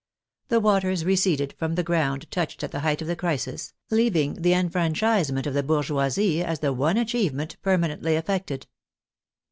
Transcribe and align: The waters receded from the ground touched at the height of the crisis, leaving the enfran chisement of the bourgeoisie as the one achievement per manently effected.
The 0.47 0.59
waters 0.59 1.05
receded 1.05 1.53
from 1.59 1.75
the 1.75 1.83
ground 1.83 2.25
touched 2.31 2.63
at 2.63 2.71
the 2.71 2.79
height 2.79 3.03
of 3.03 3.07
the 3.07 3.15
crisis, 3.15 3.71
leaving 3.91 4.33
the 4.33 4.51
enfran 4.51 4.93
chisement 4.95 5.45
of 5.45 5.53
the 5.53 5.61
bourgeoisie 5.61 6.43
as 6.43 6.57
the 6.57 6.73
one 6.73 6.97
achievement 6.97 7.57
per 7.61 7.77
manently 7.77 8.17
effected. 8.17 8.65